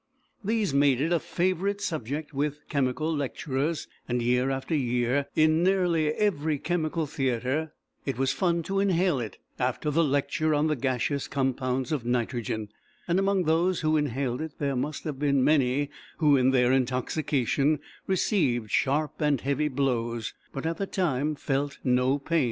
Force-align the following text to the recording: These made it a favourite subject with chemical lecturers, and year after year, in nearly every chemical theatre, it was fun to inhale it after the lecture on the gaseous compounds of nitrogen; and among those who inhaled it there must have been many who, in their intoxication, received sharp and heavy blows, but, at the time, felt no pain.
These 0.43 0.73
made 0.73 0.99
it 0.99 1.13
a 1.13 1.19
favourite 1.19 1.79
subject 1.79 2.33
with 2.33 2.67
chemical 2.69 3.15
lecturers, 3.15 3.87
and 4.09 4.19
year 4.19 4.49
after 4.49 4.73
year, 4.73 5.27
in 5.35 5.61
nearly 5.61 6.07
every 6.13 6.57
chemical 6.57 7.05
theatre, 7.05 7.73
it 8.03 8.17
was 8.17 8.31
fun 8.33 8.63
to 8.63 8.79
inhale 8.79 9.19
it 9.19 9.37
after 9.59 9.91
the 9.91 10.03
lecture 10.03 10.55
on 10.55 10.65
the 10.65 10.75
gaseous 10.75 11.27
compounds 11.27 11.91
of 11.91 12.03
nitrogen; 12.03 12.69
and 13.07 13.19
among 13.19 13.43
those 13.43 13.81
who 13.81 13.95
inhaled 13.95 14.41
it 14.41 14.53
there 14.57 14.75
must 14.75 15.03
have 15.03 15.19
been 15.19 15.43
many 15.43 15.91
who, 16.17 16.35
in 16.35 16.49
their 16.49 16.71
intoxication, 16.71 17.77
received 18.07 18.71
sharp 18.71 19.21
and 19.21 19.41
heavy 19.41 19.67
blows, 19.67 20.33
but, 20.51 20.65
at 20.65 20.77
the 20.77 20.87
time, 20.87 21.35
felt 21.35 21.77
no 21.83 22.17
pain. 22.17 22.39